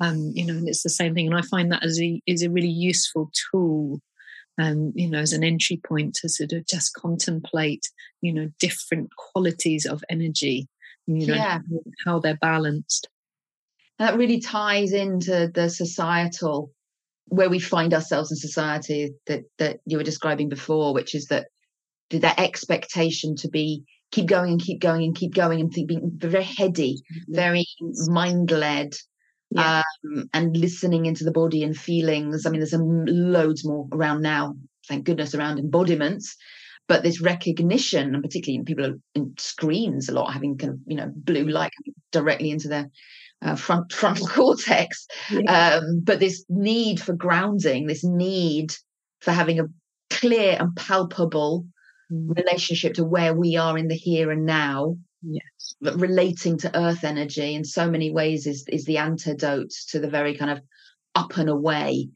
um, 0.00 0.32
you 0.34 0.44
know 0.44 0.54
and 0.54 0.68
it's 0.68 0.82
the 0.82 0.90
same 0.90 1.14
thing 1.14 1.26
and 1.26 1.36
i 1.36 1.42
find 1.42 1.70
that 1.70 1.84
as 1.84 2.00
a 2.00 2.20
is 2.26 2.42
a 2.42 2.50
really 2.50 2.68
useful 2.68 3.30
tool 3.50 4.00
um, 4.58 4.92
you 4.94 5.08
know, 5.08 5.20
as 5.20 5.32
an 5.32 5.44
entry 5.44 5.80
point 5.86 6.14
to 6.16 6.28
sort 6.28 6.52
of 6.52 6.66
just 6.66 6.94
contemplate, 6.94 7.88
you 8.20 8.32
know, 8.32 8.50
different 8.58 9.10
qualities 9.16 9.86
of 9.86 10.02
energy, 10.10 10.68
you 11.06 11.26
know, 11.26 11.34
yeah. 11.34 11.60
how 12.04 12.18
they're 12.18 12.36
balanced. 12.36 13.08
that 13.98 14.16
really 14.16 14.40
ties 14.40 14.92
into 14.92 15.50
the 15.54 15.70
societal 15.70 16.72
where 17.26 17.50
we 17.50 17.58
find 17.58 17.92
ourselves 17.92 18.30
in 18.30 18.36
society 18.36 19.12
that 19.26 19.44
that 19.58 19.80
you 19.86 19.96
were 19.96 20.04
describing 20.04 20.48
before, 20.48 20.94
which 20.94 21.14
is 21.14 21.26
that 21.26 21.48
that 22.10 22.40
expectation 22.40 23.36
to 23.36 23.48
be 23.48 23.84
keep 24.10 24.26
going 24.26 24.52
and 24.52 24.62
keep 24.62 24.80
going 24.80 25.04
and 25.04 25.14
keep 25.14 25.34
going 25.34 25.60
and 25.60 25.70
being 25.70 26.10
very 26.14 26.42
heady, 26.42 26.96
very 27.28 27.66
mind 28.06 28.50
led, 28.50 28.94
yeah. 29.50 29.82
um, 30.04 30.28
and 30.34 30.56
listening 30.56 31.06
into 31.06 31.24
the 31.24 31.32
body 31.32 31.62
and 31.62 31.76
feelings. 31.76 32.44
I 32.44 32.50
mean, 32.50 32.60
there's 32.60 32.70
some 32.70 33.04
loads 33.06 33.64
more 33.64 33.86
around 33.92 34.22
now, 34.22 34.56
thank 34.88 35.04
goodness, 35.04 35.34
around 35.34 35.58
embodiments. 35.58 36.36
But 36.86 37.02
this 37.02 37.20
recognition, 37.20 38.14
and 38.14 38.22
particularly 38.22 38.64
people 38.64 38.86
are 38.86 38.98
in 39.14 39.34
screens 39.38 40.08
a 40.08 40.12
lot, 40.12 40.32
having 40.32 40.56
kind 40.56 40.72
of 40.72 40.78
you 40.86 40.96
know 40.96 41.10
blue 41.14 41.46
light 41.46 41.72
directly 42.12 42.50
into 42.50 42.68
their 42.68 42.90
uh, 43.42 43.56
front 43.56 43.92
frontal 43.92 44.26
cortex. 44.26 45.06
Yeah. 45.30 45.80
Um, 45.80 46.00
but 46.02 46.20
this 46.20 46.44
need 46.48 47.00
for 47.00 47.14
grounding, 47.14 47.86
this 47.86 48.04
need 48.04 48.74
for 49.20 49.32
having 49.32 49.60
a 49.60 49.66
clear 50.10 50.56
and 50.58 50.74
palpable 50.76 51.66
mm. 52.10 52.36
relationship 52.36 52.94
to 52.94 53.04
where 53.04 53.34
we 53.34 53.56
are 53.56 53.76
in 53.76 53.88
the 53.88 53.94
here 53.94 54.30
and 54.30 54.46
now 54.46 54.96
yes. 55.22 55.74
But 55.80 56.00
relating 56.00 56.58
to 56.58 56.78
earth 56.78 57.04
energy 57.04 57.54
in 57.54 57.64
so 57.64 57.90
many 57.90 58.10
ways 58.10 58.46
is 58.46 58.64
is 58.68 58.84
the 58.84 58.98
antidote 58.98 59.72
to 59.88 60.00
the 60.00 60.10
very 60.10 60.36
kind 60.36 60.50
of 60.50 60.60
up 61.14 61.36
and 61.36 61.48
away 61.48 62.08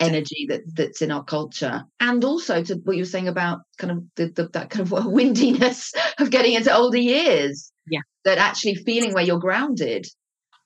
energy 0.00 0.46
that 0.48 0.62
that's 0.74 1.02
in 1.02 1.12
our 1.12 1.24
culture. 1.24 1.84
And 2.00 2.24
also 2.24 2.62
to 2.62 2.74
what 2.84 2.96
you 2.96 3.02
were 3.02 3.06
saying 3.06 3.28
about 3.28 3.60
kind 3.78 3.92
of 3.92 4.04
the, 4.16 4.26
the, 4.28 4.48
that 4.48 4.70
kind 4.70 4.82
of 4.82 5.06
windiness 5.06 5.92
of 6.18 6.30
getting 6.30 6.54
into 6.54 6.74
older 6.74 6.98
years. 6.98 7.70
Yeah. 7.88 8.00
That 8.24 8.38
actually 8.38 8.76
feeling 8.76 9.12
where 9.12 9.24
you're 9.24 9.38
grounded 9.38 10.06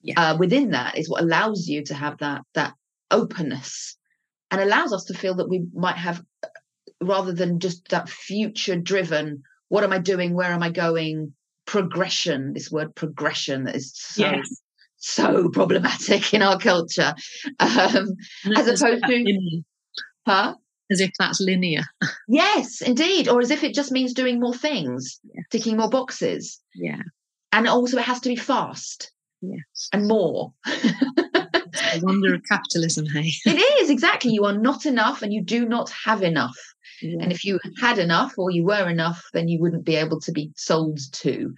yeah. 0.03 0.15
uh, 0.33 0.37
within 0.37 0.71
that 0.71 0.99
is 0.99 1.09
what 1.09 1.23
allows 1.23 1.67
you 1.67 1.85
to 1.85 1.95
have 1.95 2.19
that 2.19 2.43
that 2.55 2.75
openness 3.11 3.97
and 4.51 4.61
allows 4.61 4.93
us 4.93 5.05
to 5.05 5.15
feel 5.15 5.35
that 5.37 5.49
we 5.49 5.65
might 5.75 5.97
have 5.97 6.23
rather 7.03 7.33
than 7.33 7.61
just 7.61 7.89
that 7.89 8.09
future 8.09 8.77
driven 8.77 9.43
what 9.69 9.85
am 9.85 9.93
i 9.93 9.99
doing? 9.99 10.35
Where 10.35 10.53
am 10.53 10.63
i 10.63 10.71
going 10.71 11.33
progression, 11.67 12.53
this 12.53 12.71
word 12.71 12.95
progression 12.95 13.65
that 13.65 13.77
is 13.77 13.93
so 13.95 14.23
yes. 14.23 14.63
so 14.97 15.49
problematic 15.51 16.33
in 16.33 16.43
our 16.43 16.59
culture. 16.59 17.15
Um, 17.61 18.17
as 18.57 18.67
opposed 18.67 19.05
to 19.05 19.63
huh? 20.27 20.55
As 20.91 21.01
if 21.01 21.11
that's 21.19 21.41
linear. 21.41 21.83
yes, 22.29 22.81
indeed. 22.81 23.29
Or 23.29 23.41
as 23.41 23.51
if 23.51 23.65
it 23.65 23.75
just 23.75 23.91
means 23.91 24.15
doing 24.15 24.39
more 24.39 24.55
things, 24.55 25.19
yes. 25.25 25.45
ticking 25.51 25.77
more 25.77 25.91
boxes. 25.91 26.61
Yeah. 26.75 27.03
And 27.53 27.67
also 27.67 27.99
it 27.99 28.05
has 28.05 28.21
to 28.21 28.29
be 28.29 28.37
fast. 28.37 29.11
Yes. 29.41 29.89
And 29.93 30.07
more. 30.07 30.53
wonder 32.03 32.35
of 32.35 32.43
capitalism, 32.49 33.07
hey. 33.07 33.33
it 33.45 33.83
is, 33.83 33.91
exactly. 33.91 34.33
You 34.33 34.45
are 34.45 34.57
not 34.57 34.87
enough 34.87 35.23
and 35.23 35.33
you 35.33 35.43
do 35.43 35.67
not 35.67 35.91
have 36.05 36.23
enough. 36.23 36.57
Yeah. 37.03 37.23
And 37.23 37.33
if 37.33 37.45
you 37.45 37.59
had 37.81 37.99
enough 37.99 38.35
or 38.39 38.51
you 38.51 38.65
were 38.65 38.89
enough, 38.89 39.23
then 39.33 39.49
you 39.49 39.61
wouldn't 39.61 39.85
be 39.85 39.97
able 39.97 40.21
to 40.21 40.33
be 40.33 40.53
sold 40.57 40.99
to. 41.13 41.55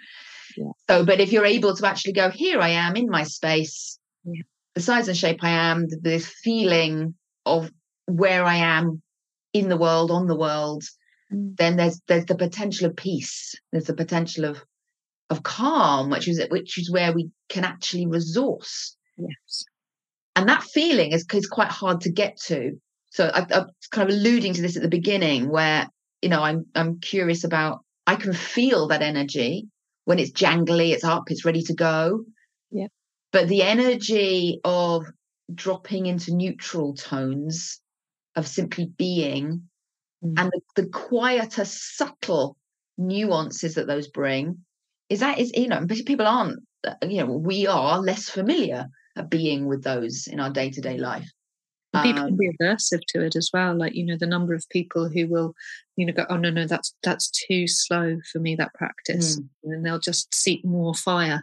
Yeah. 0.57 0.73
So, 0.89 1.05
but 1.05 1.21
if 1.21 1.33
you're 1.33 1.47
able 1.47 1.75
to 1.77 1.87
actually 1.87 2.15
go, 2.15 2.31
here 2.31 2.61
I 2.61 2.71
am 2.71 2.97
in 2.97 3.09
my 3.09 3.23
space, 3.25 3.99
yeah. 4.25 4.43
the 4.75 4.81
size 4.81 5.09
and 5.09 5.17
shape 5.17 5.43
I 5.43 5.51
am, 5.51 5.87
the 5.89 6.19
feeling 6.19 7.15
of 7.47 7.71
where 8.07 8.45
I 8.45 8.57
am 8.57 9.03
in 9.53 9.69
the 9.69 9.77
world, 9.77 10.11
on 10.11 10.27
the 10.27 10.37
world, 10.37 10.85
mm. 11.33 11.57
then 11.57 11.77
there's 11.77 12.01
there's 12.09 12.27
the 12.27 12.35
potential 12.35 12.87
of 12.87 12.97
peace. 12.97 13.55
There's 13.73 13.87
the 13.87 13.95
potential 13.95 14.45
of 14.45 14.65
of 15.31 15.43
calm, 15.43 16.11
which 16.11 16.29
is 16.29 16.45
which 16.51 16.79
is 16.79 16.91
where 16.91 17.13
we 17.13 17.31
can 17.49 17.65
actually 17.65 18.07
resource. 18.07 18.97
Yes. 19.17 19.65
And 20.37 20.49
that 20.49 20.63
feeling 20.63 21.13
is, 21.13 21.27
is 21.35 21.47
quite 21.47 21.71
hard 21.71 22.01
to 22.03 22.13
get 22.13 22.39
to 22.47 22.81
so 23.11 23.31
I, 23.33 23.47
I'm 23.51 23.67
kind 23.91 24.09
of 24.09 24.15
alluding 24.15 24.55
to 24.55 24.63
this 24.63 24.77
at 24.77 24.83
the 24.83 24.89
beginning, 24.89 25.49
where 25.49 25.89
you 26.23 26.29
know 26.29 26.43
I'm 26.43 26.67
I'm 26.75 27.01
curious 27.01 27.45
about. 27.45 27.81
I 28.07 28.17
can 28.17 28.33
feel 28.33 28.89
that 28.89 29.03
energy 29.03 29.69
when 30.07 30.19
it's 30.19 30.31
jangly, 30.31 30.93
it's 30.93 31.05
up, 31.05 31.25
it's 31.31 31.45
ready 31.45 31.63
to 31.63 31.75
go. 31.75 32.25
Yeah. 32.71 32.87
But 33.31 33.49
the 33.49 33.63
energy 33.63 34.59
of 34.65 35.05
dropping 35.55 36.07
into 36.07 36.35
neutral 36.35 36.95
tones, 36.95 37.83
of 38.35 38.49
simply 38.49 38.87
being, 38.97 39.69
mm. 40.25 40.35
and 40.39 40.51
the, 40.51 40.83
the 40.83 40.89
quieter, 40.89 41.67
subtle 41.67 42.57
nuances 42.97 43.75
that 43.75 43.87
those 43.87 44.09
bring, 44.09 44.65
is 45.09 45.21
that 45.21 45.39
is 45.39 45.53
you 45.55 45.69
know 45.69 45.85
but 45.85 45.99
people 46.07 46.27
aren't 46.27 46.61
you 47.03 47.19
know 47.19 47.33
we 47.33 47.67
are 47.67 48.01
less 48.01 48.29
familiar 48.29 48.87
at 49.17 49.31
being 49.31 49.67
with 49.67 49.83
those 49.83 50.27
in 50.27 50.41
our 50.41 50.51
day 50.51 50.71
to 50.71 50.81
day 50.81 50.99
life 50.99 51.31
people 51.95 52.23
can 52.23 52.33
um, 52.33 52.37
be 52.37 52.51
aversive 52.61 53.01
to 53.09 53.25
it 53.25 53.35
as 53.35 53.51
well 53.53 53.75
like 53.75 53.95
you 53.95 54.05
know 54.05 54.17
the 54.17 54.27
number 54.27 54.55
of 54.55 54.69
people 54.69 55.09
who 55.09 55.27
will 55.27 55.55
you 55.97 56.05
know 56.05 56.13
go 56.13 56.27
oh 56.29 56.37
no 56.37 56.51
no 56.51 56.67
that's 56.67 56.95
that's 57.03 57.31
too 57.31 57.67
slow 57.67 58.19
for 58.31 58.39
me 58.39 58.55
that 58.55 58.75
practice 58.75 59.41
mm. 59.41 59.49
and 59.65 59.85
they'll 59.85 59.99
just 59.99 60.35
seek 60.35 60.65
more 60.65 60.95
fire 60.95 61.43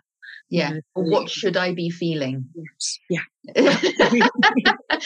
yeah. 0.49 0.69
you 0.69 0.75
know, 0.75 0.81
what 0.93 1.29
should 1.29 1.57
i 1.57 1.73
be 1.73 1.89
feeling? 1.89 2.45
Yes. 2.53 2.99
yeah. 3.09 3.23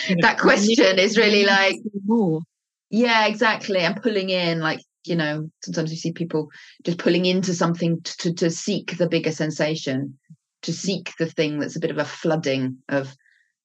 That 0.22 0.38
question 0.40 1.00
is 1.00 1.18
really 1.18 1.46
like 1.46 1.78
more. 2.06 2.42
Yeah 2.90 3.28
exactly 3.28 3.80
and 3.80 4.02
pulling 4.02 4.30
in 4.30 4.60
like 4.60 4.82
you 5.06 5.16
know 5.16 5.50
sometimes 5.64 5.92
you 5.92 5.98
see 5.98 6.12
people 6.12 6.50
just 6.84 6.98
pulling 6.98 7.26
into 7.26 7.54
something 7.54 8.02
to, 8.02 8.18
to, 8.18 8.34
to 8.34 8.52
seek 8.52 8.98
the 8.98 9.08
bigger 9.08 9.32
sensation 9.32 10.18
to 10.64 10.74
seek 10.74 11.14
the 11.18 11.26
thing 11.26 11.60
that's 11.60 11.76
a 11.76 11.80
bit 11.80 11.92
of 11.92 11.98
a 11.98 12.06
flooding 12.06 12.78
of 12.90 13.16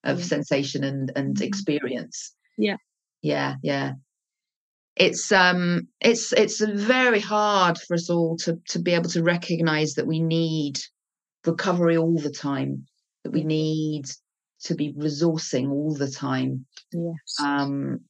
of 0.05 0.19
yeah. 0.19 0.25
sensation 0.25 0.85
and 0.85 1.13
and 1.17 1.37
mm-hmm. 1.37 1.45
experience. 1.45 2.35
Yeah. 2.57 2.77
Yeah 3.23 3.57
yeah. 3.63 3.93
It's 4.97 5.33
um 5.33 5.89
it's 6.01 6.33
it's 6.33 6.61
very 6.61 7.21
hard 7.21 7.79
for 7.79 7.95
us 7.95 8.09
all 8.09 8.37
to 8.39 8.59
to 8.69 8.79
be 8.79 8.93
able 8.93 9.11
to 9.11 9.23
recognize 9.23 9.95
that 9.95 10.07
we 10.07 10.21
need 10.21 10.79
recovery 11.45 11.97
all 11.97 12.19
the 12.19 12.31
time 12.31 12.87
that 13.25 13.33
we 13.33 13.45
need 13.45 14.07
to 14.63 14.75
be 14.75 14.93
resourcing 14.95 15.71
all 15.71 15.95
the 15.95 16.11
time 16.11 16.65
yes. 16.93 17.37
um 17.43 18.01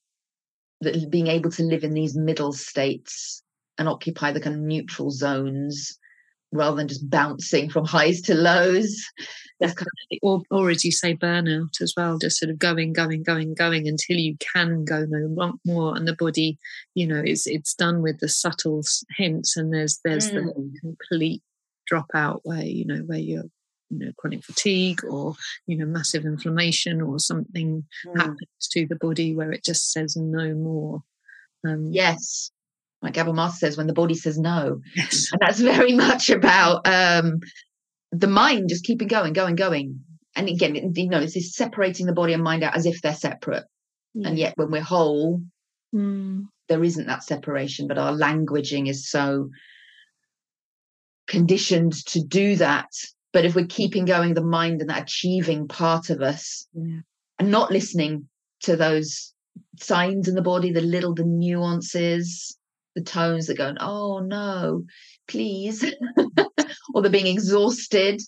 that 0.82 1.10
being 1.10 1.26
able 1.26 1.50
to 1.50 1.64
live 1.64 1.82
in 1.82 1.94
these 1.94 2.16
middle 2.16 2.52
states 2.52 3.42
and 3.78 3.88
occupy 3.88 4.30
the 4.30 4.40
kind 4.40 4.54
of 4.54 4.62
neutral 4.62 5.10
zones 5.10 5.98
rather 6.54 6.76
than 6.76 6.88
just 6.88 7.08
bouncing 7.10 7.68
from 7.68 7.84
highs 7.84 8.22
to 8.22 8.34
lows. 8.34 9.04
Definitely. 9.60 10.18
Or, 10.22 10.42
or 10.50 10.70
as 10.70 10.84
you 10.84 10.92
say, 10.92 11.14
burnout 11.14 11.80
as 11.80 11.94
well, 11.96 12.18
just 12.18 12.38
sort 12.38 12.50
of 12.50 12.58
going, 12.58 12.92
going, 12.92 13.22
going, 13.22 13.54
going 13.54 13.86
until 13.86 14.16
you 14.16 14.36
can 14.54 14.84
go 14.84 15.06
no 15.08 15.58
more. 15.64 15.96
And 15.96 16.08
the 16.08 16.16
body, 16.16 16.58
you 16.94 17.06
know, 17.06 17.22
it's 17.24 17.46
it's 17.46 17.74
done 17.74 18.02
with 18.02 18.18
the 18.20 18.28
subtle 18.28 18.82
hints, 19.16 19.56
and 19.56 19.72
there's 19.72 20.00
there's 20.04 20.30
mm. 20.30 20.44
the 20.44 20.78
complete 20.80 21.42
dropout 21.90 22.40
where 22.42 22.64
you 22.64 22.84
know 22.84 22.98
where 23.06 23.18
you're 23.18 23.44
you 23.90 23.98
know 23.98 24.12
chronic 24.16 24.42
fatigue 24.44 25.04
or 25.04 25.34
you 25.66 25.76
know 25.76 25.86
massive 25.86 26.24
inflammation 26.24 27.00
or 27.00 27.18
something 27.18 27.84
mm. 28.06 28.16
happens 28.16 28.68
to 28.70 28.86
the 28.86 28.96
body 28.96 29.34
where 29.34 29.52
it 29.52 29.64
just 29.64 29.92
says 29.92 30.16
no 30.16 30.54
more. 30.54 31.02
Um, 31.66 31.86
yes, 31.92 32.50
like 33.04 33.14
Gabor 33.14 33.32
Mate 33.32 33.52
says, 33.52 33.76
when 33.76 33.86
the 33.86 33.92
body 33.92 34.14
says 34.14 34.38
no. 34.38 34.80
Yes. 34.96 35.28
And 35.30 35.40
that's 35.40 35.60
very 35.60 35.92
much 36.06 36.30
about 36.30 36.86
um, 36.88 37.40
the 38.10 38.26
mind 38.26 38.70
just 38.70 38.84
keeping 38.84 39.08
going, 39.08 39.32
going, 39.32 39.54
going. 39.54 40.00
And 40.34 40.48
again, 40.48 40.74
you 40.96 41.08
know, 41.08 41.20
it's 41.20 41.34
this 41.34 41.54
separating 41.54 42.06
the 42.06 42.12
body 42.12 42.32
and 42.32 42.42
mind 42.42 42.64
out 42.64 42.74
as 42.74 42.86
if 42.86 43.00
they're 43.02 43.14
separate. 43.14 43.64
And 44.24 44.38
yet 44.38 44.54
when 44.56 44.70
we're 44.70 44.80
whole, 44.80 45.42
mm. 45.94 46.44
there 46.68 46.84
isn't 46.84 47.06
that 47.06 47.24
separation, 47.24 47.88
but 47.88 47.98
our 47.98 48.12
languaging 48.12 48.88
is 48.88 49.08
so 49.10 49.50
conditioned 51.26 51.92
to 52.06 52.22
do 52.22 52.56
that. 52.56 52.86
But 53.32 53.44
if 53.44 53.56
we're 53.56 53.66
keeping 53.66 54.04
going 54.04 54.34
the 54.34 54.44
mind 54.44 54.80
and 54.80 54.90
that 54.90 55.02
achieving 55.02 55.66
part 55.66 56.10
of 56.10 56.22
us 56.22 56.68
Yeah. 56.72 57.00
and 57.38 57.50
not 57.50 57.72
listening 57.72 58.28
to 58.60 58.76
those 58.76 59.34
signs 59.80 60.28
in 60.28 60.36
the 60.36 60.42
body, 60.42 60.70
the 60.70 60.80
little, 60.80 61.14
the 61.14 61.24
nuances, 61.24 62.56
the 62.94 63.02
tones 63.02 63.46
that 63.46 63.56
going, 63.58 63.76
oh 63.80 64.20
no, 64.20 64.84
please, 65.28 65.84
or 66.94 67.02
they're 67.02 67.10
being 67.10 67.26
exhausted. 67.26 68.20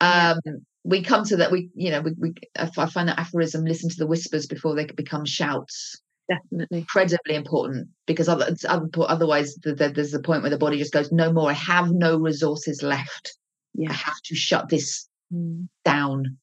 Yeah. 0.00 0.34
Um, 0.44 0.66
we 0.84 1.02
come 1.02 1.24
to 1.26 1.36
that. 1.36 1.52
We, 1.52 1.70
you 1.74 1.90
know, 1.90 2.00
we, 2.00 2.12
we, 2.18 2.34
I 2.58 2.68
I 2.76 2.86
find 2.86 3.08
that 3.08 3.18
aphorism: 3.18 3.64
listen 3.64 3.88
to 3.90 3.96
the 3.96 4.06
whispers 4.06 4.46
before 4.46 4.74
they 4.74 4.84
could 4.84 4.96
become 4.96 5.24
shouts. 5.24 6.00
Definitely. 6.28 6.78
Incredibly 6.78 7.34
important 7.34 7.88
because 8.06 8.28
other, 8.28 8.54
otherwise, 8.68 9.54
the, 9.56 9.74
the, 9.74 9.88
there's 9.90 10.12
the 10.12 10.20
point 10.22 10.42
where 10.42 10.50
the 10.50 10.56
body 10.58 10.78
just 10.78 10.92
goes, 10.92 11.12
no 11.12 11.32
more. 11.32 11.50
I 11.50 11.54
have 11.54 11.90
no 11.90 12.16
resources 12.16 12.82
left. 12.82 13.36
I 13.76 13.82
Yeah. 13.82 13.92
have 13.92 14.20
to 14.26 14.34
shut 14.34 14.68
this 14.68 15.08
Mm. 15.32 15.68
down. 15.84 16.36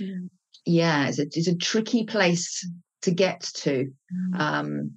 Yeah. 0.00 0.14
Yeah, 0.64 1.08
it's 1.08 1.18
a, 1.18 1.22
it's 1.22 1.48
a 1.48 1.56
tricky 1.56 2.04
place 2.04 2.66
to 3.02 3.10
get 3.10 3.40
to. 3.62 3.92
Mm. 4.34 4.40
Um, 4.40 4.90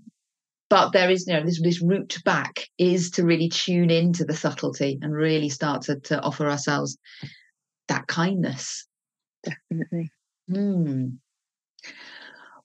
but 0.76 0.92
there 0.92 1.10
is, 1.10 1.26
you 1.26 1.34
know, 1.34 1.42
this 1.46 1.62
this 1.62 1.82
route 1.82 2.18
back 2.26 2.68
is 2.78 3.10
to 3.12 3.24
really 3.24 3.48
tune 3.48 3.90
into 3.90 4.26
the 4.26 4.36
subtlety 4.36 5.00
and 5.02 5.14
really 5.14 5.48
start 5.48 5.84
to 5.84 6.02
to 6.02 6.22
offer 6.22 6.50
ourselves 6.50 6.98
that 7.88 8.08
kindness. 8.08 8.86
Definitely. 9.42 10.12
Hmm. 10.50 11.06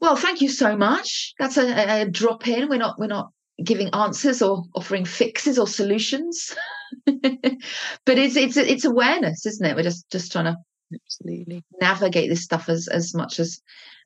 Well, 0.01 0.17
thank 0.17 0.41
you 0.41 0.49
so 0.49 0.77
much. 0.77 1.35
That's 1.39 1.57
a, 1.57 1.69
a- 1.69 2.03
a 2.03 2.11
drop 2.11 2.49
in. 2.49 2.69
We're 2.69 2.79
not 2.79 2.99
we're 2.99 3.07
not 3.07 3.31
giving 3.63 3.91
answers 3.91 4.43
or 4.43 4.65
offering 4.75 5.05
fixes 5.05 5.57
or 5.57 5.69
solutions, 5.69 6.53
but 7.07 8.19
it's 8.19 8.35
it's 8.35 8.57
it's 8.57 8.85
awareness, 8.85 9.47
isn't 9.47 9.65
it? 9.65 9.77
We're 9.77 9.85
just 9.85 10.11
just 10.11 10.33
trying 10.33 10.47
to 10.47 10.57
Absolutely. 10.93 11.63
navigate 11.81 12.29
this 12.31 12.43
stuff 12.43 12.69
as 12.69 12.89
as 12.89 13.15
much 13.15 13.39
as 13.39 13.61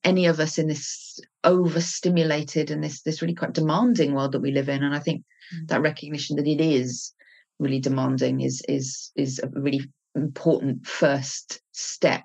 any 0.04 0.26
of 0.26 0.38
us 0.40 0.58
in 0.58 0.66
this 0.68 1.18
overstimulated 1.44 2.70
and 2.70 2.82
this 2.84 3.02
this 3.02 3.22
really 3.22 3.34
quite 3.34 3.52
demanding 3.54 4.14
world 4.14 4.32
that 4.32 4.40
we 4.40 4.50
live 4.52 4.68
in 4.68 4.82
and 4.82 4.94
i 4.94 4.98
think 4.98 5.22
Mm. 5.54 5.68
that 5.68 5.82
recognition 5.82 6.36
that 6.36 6.46
it 6.46 6.58
is 6.58 7.12
really 7.58 7.78
demanding 7.78 8.40
is 8.40 8.62
is 8.66 9.12
is 9.14 9.38
a 9.40 9.48
really 9.48 9.82
important 10.14 10.86
first 10.86 11.60
step 11.72 12.22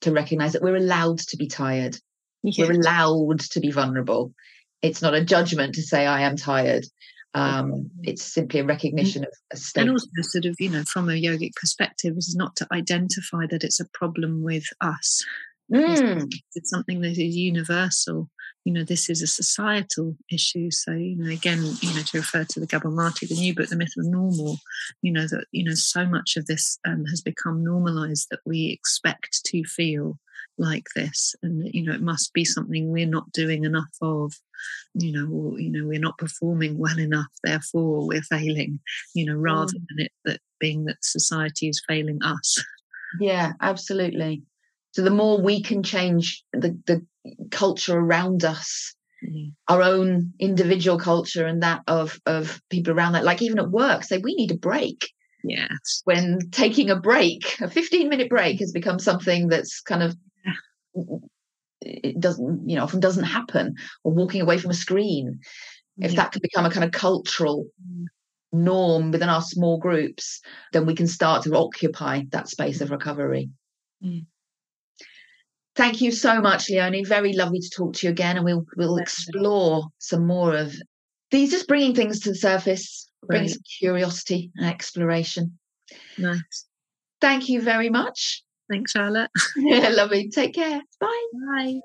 to 0.00 0.10
recognize 0.12 0.52
that 0.54 0.62
we're 0.62 0.74
allowed 0.74 1.18
to 1.20 1.36
be 1.36 1.46
tired 1.46 1.96
Yeah. 2.42 2.66
we're 2.66 2.72
allowed 2.80 3.38
to 3.38 3.60
be 3.60 3.70
vulnerable 3.70 4.34
it's 4.82 5.00
not 5.00 5.14
a 5.14 5.24
judgment 5.24 5.76
to 5.76 5.82
say 5.82 6.06
i 6.06 6.22
am 6.22 6.34
tired 6.36 6.84
um 7.34 7.88
it's 8.02 8.24
simply 8.24 8.58
a 8.60 8.64
recognition 8.64 9.22
of 9.22 9.30
a 9.52 9.56
state. 9.56 9.82
and 9.82 9.90
also 9.90 10.08
sort 10.22 10.44
of 10.44 10.56
you 10.58 10.68
know 10.68 10.82
from 10.84 11.08
a 11.08 11.12
yogic 11.12 11.54
perspective 11.54 12.14
is 12.16 12.34
not 12.36 12.56
to 12.56 12.66
identify 12.72 13.46
that 13.48 13.62
it's 13.64 13.80
a 13.80 13.88
problem 13.94 14.42
with 14.42 14.64
us. 14.80 15.24
Mm, 15.72 16.28
it's 16.56 16.70
something 16.70 17.00
that 17.02 17.12
is 17.12 17.36
universal. 17.36 18.28
You 18.64 18.72
know 18.72 18.82
this 18.82 19.08
is 19.08 19.22
a 19.22 19.28
societal 19.28 20.16
issue. 20.32 20.72
So 20.72 20.90
you 20.90 21.16
know 21.16 21.30
again 21.30 21.62
you 21.80 21.94
know 21.94 22.02
to 22.02 22.18
refer 22.18 22.44
to 22.44 22.60
the 22.60 22.66
Gabor 22.66 22.90
Mate, 22.90 23.28
the 23.28 23.36
new 23.36 23.54
book 23.54 23.68
the 23.68 23.76
myth 23.76 23.94
of 23.96 24.06
normal 24.06 24.58
you 25.02 25.12
know 25.12 25.28
that 25.28 25.44
you 25.52 25.62
know 25.62 25.74
so 25.74 26.04
much 26.06 26.36
of 26.36 26.46
this 26.46 26.78
um, 26.84 27.04
has 27.06 27.20
become 27.20 27.62
normalized 27.62 28.26
that 28.32 28.40
we 28.44 28.66
expect 28.70 29.44
to 29.46 29.62
feel 29.64 30.18
like 30.58 30.86
this. 30.96 31.36
And 31.44 31.72
you 31.72 31.84
know 31.84 31.92
it 31.92 32.02
must 32.02 32.32
be 32.32 32.44
something 32.44 32.90
we're 32.90 33.06
not 33.06 33.30
doing 33.30 33.64
enough 33.64 33.94
of 34.02 34.32
you 34.94 35.12
know 35.12 35.28
or 35.32 35.60
you 35.60 35.70
know 35.70 35.86
we're 35.86 36.00
not 36.00 36.18
performing 36.18 36.76
well 36.78 36.98
enough 36.98 37.26
therefore 37.44 38.06
we're 38.06 38.22
failing 38.22 38.78
you 39.14 39.24
know 39.24 39.34
rather 39.34 39.72
Mm. 39.72 39.86
than 39.88 40.06
it 40.06 40.12
that 40.24 40.40
being 40.58 40.84
that 40.84 40.98
society 41.02 41.68
is 41.68 41.82
failing 41.88 42.18
us 42.22 42.62
Yeah, 43.20 43.52
absolutely. 43.60 44.42
So 44.92 45.02
the 45.02 45.10
more 45.10 45.40
we 45.40 45.62
can 45.62 45.82
change 45.82 46.44
the, 46.52 46.78
the 46.86 47.04
culture 47.50 47.96
around 47.98 48.44
us, 48.44 48.94
Yeah. 49.22 49.50
our 49.68 49.82
own 49.82 50.32
individual 50.38 50.98
culture 50.98 51.46
and 51.46 51.62
that 51.62 51.82
of 51.86 52.18
of 52.26 52.60
people 52.70 52.92
around 52.92 53.12
that, 53.12 53.24
like 53.24 53.42
even 53.42 53.58
at 53.58 53.70
work, 53.70 54.04
say 54.04 54.18
we 54.18 54.34
need 54.34 54.50
a 54.50 54.56
break. 54.56 55.10
yes 55.44 56.02
When 56.04 56.38
taking 56.50 56.90
a 56.90 56.96
break, 56.96 57.60
a 57.60 57.68
15 57.68 58.08
minute 58.08 58.28
break 58.28 58.60
has 58.60 58.72
become 58.72 58.98
something 58.98 59.48
that's 59.48 59.80
kind 59.80 60.02
of 60.02 60.16
it 61.80 62.20
doesn't, 62.20 62.68
you 62.68 62.76
know, 62.76 62.82
often 62.82 63.00
doesn't 63.00 63.24
happen, 63.24 63.74
or 64.04 64.12
walking 64.12 64.40
away 64.40 64.58
from 64.58 64.70
a 64.70 64.74
screen. 64.74 65.40
If 65.98 66.12
Yeah. 66.12 66.16
that 66.22 66.32
can 66.32 66.42
become 66.42 66.66
a 66.66 66.70
kind 66.70 66.84
of 66.84 66.92
cultural 66.92 67.66
Mm. 67.86 68.06
norm 68.52 69.10
within 69.10 69.28
our 69.28 69.42
small 69.42 69.78
groups, 69.78 70.40
then 70.72 70.86
we 70.86 70.94
can 70.94 71.06
start 71.06 71.44
to 71.44 71.56
occupy 71.56 72.22
that 72.30 72.48
space 72.48 72.80
of 72.80 72.90
recovery. 72.90 73.50
Mm. 74.02 74.26
Thank 75.76 76.00
you 76.00 76.10
so 76.10 76.40
much, 76.40 76.68
Leonie. 76.68 77.04
Very 77.04 77.32
lovely 77.32 77.60
to 77.60 77.70
talk 77.70 77.94
to 77.94 78.06
you 78.06 78.10
again, 78.10 78.36
and 78.36 78.44
we'll 78.44 78.66
we'll 78.76 78.98
explore 78.98 79.84
some 79.98 80.26
more 80.26 80.56
of 80.56 80.74
these. 81.30 81.50
Just 81.50 81.68
bringing 81.68 81.94
things 81.94 82.20
to 82.20 82.30
the 82.30 82.34
surface, 82.34 83.08
bringing 83.22 83.48
some 83.48 83.62
curiosity 83.78 84.50
and 84.56 84.66
exploration. 84.66 85.58
nice 86.18 86.66
Thank 87.20 87.48
you 87.48 87.60
very 87.60 87.90
much. 87.90 88.42
Thanks 88.70 88.92
charlotte 88.92 89.30
Yeah, 89.56 89.88
lovely. 89.90 90.28
Take 90.28 90.54
care. 90.54 90.80
Bye. 91.00 91.26
bye 91.56 91.80